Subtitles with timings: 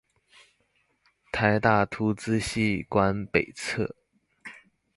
[1.31, 3.93] 臺大圖資系館北側